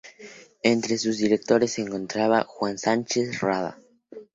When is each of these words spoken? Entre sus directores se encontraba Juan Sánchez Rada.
Entre 0.63 0.97
sus 0.97 1.19
directores 1.19 1.73
se 1.73 1.81
encontraba 1.83 2.41
Juan 2.43 2.79
Sánchez 2.79 3.39
Rada. 3.41 3.77